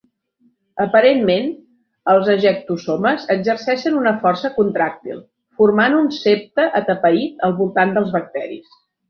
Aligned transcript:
Aparentment, 0.83 1.43
els 2.13 2.31
ejectosomes 2.35 3.27
exerceixen 3.35 3.99
una 3.99 4.15
força 4.25 4.51
contràctil, 4.57 5.21
formant 5.61 5.99
un 6.01 6.09
septe 6.17 6.67
atapeït 6.81 7.47
al 7.51 7.55
voltant 7.63 7.97
dels 8.01 8.11
bacteris. 8.19 8.75